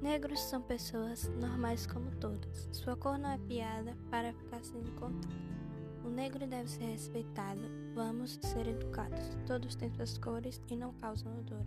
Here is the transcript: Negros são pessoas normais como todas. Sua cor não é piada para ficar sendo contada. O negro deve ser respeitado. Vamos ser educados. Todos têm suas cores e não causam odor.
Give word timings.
Negros 0.00 0.40
são 0.40 0.62
pessoas 0.62 1.30
normais 1.40 1.86
como 1.86 2.10
todas. 2.16 2.68
Sua 2.72 2.96
cor 2.96 3.18
não 3.18 3.30
é 3.30 3.38
piada 3.38 3.94
para 4.10 4.32
ficar 4.32 4.64
sendo 4.64 4.90
contada. 4.92 5.34
O 6.02 6.08
negro 6.08 6.46
deve 6.46 6.70
ser 6.70 6.84
respeitado. 6.84 7.60
Vamos 7.94 8.38
ser 8.42 8.66
educados. 8.66 9.36
Todos 9.46 9.74
têm 9.74 9.92
suas 9.92 10.16
cores 10.16 10.60
e 10.70 10.76
não 10.76 10.94
causam 10.94 11.38
odor. 11.38 11.64